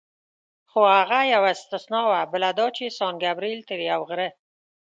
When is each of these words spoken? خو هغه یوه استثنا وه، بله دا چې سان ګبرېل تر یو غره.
خو 0.69 0.79
هغه 0.97 1.19
یوه 1.33 1.49
استثنا 1.55 2.01
وه، 2.09 2.21
بله 2.33 2.49
دا 2.59 2.67
چې 2.75 2.95
سان 2.97 3.13
ګبرېل 3.23 3.59
تر 3.69 3.79
یو 3.91 4.01
غره. 4.09 4.29